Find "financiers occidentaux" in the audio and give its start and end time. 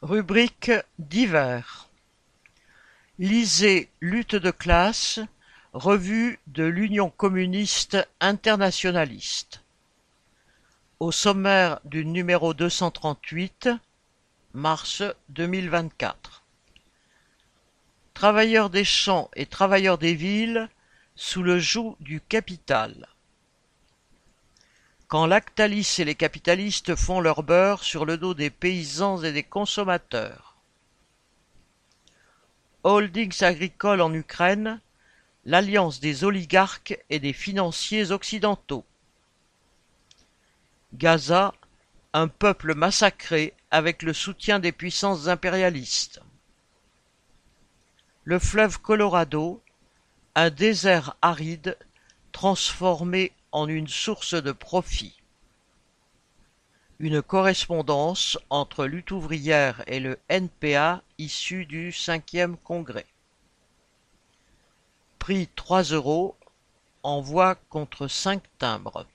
37.32-38.84